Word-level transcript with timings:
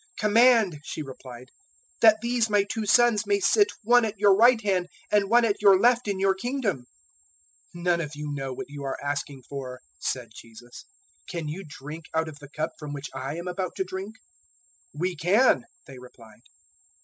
"Command," 0.17 0.79
she 0.83 1.03
replied, 1.03 1.49
"that 2.01 2.17
these 2.23 2.49
my 2.49 2.63
two 2.63 2.87
sons 2.87 3.27
may 3.27 3.39
sit 3.39 3.67
one 3.83 4.03
at 4.03 4.17
your 4.17 4.33
right 4.35 4.59
hand 4.61 4.87
and 5.11 5.29
one 5.29 5.45
at 5.45 5.61
your 5.61 5.79
left 5.79 6.07
in 6.07 6.19
your 6.19 6.33
Kingdom." 6.33 6.87
020:022 7.75 7.83
"None 7.83 8.01
of 8.01 8.11
you 8.15 8.31
know 8.33 8.51
what 8.51 8.65
you 8.67 8.83
are 8.83 8.97
asking 8.99 9.43
for," 9.47 9.79
said 9.99 10.29
Jesus; 10.33 10.85
"can 11.29 11.47
you 11.47 11.63
drink 11.63 12.05
out 12.15 12.27
of 12.27 12.39
the 12.39 12.49
cup 12.49 12.71
from 12.79 12.93
which 12.93 13.11
I 13.13 13.35
am 13.37 13.47
about 13.47 13.75
to 13.75 13.83
drink?" 13.83 14.15
"We 14.91 15.15
can," 15.15 15.65
they 15.85 15.99
replied. 15.99 16.41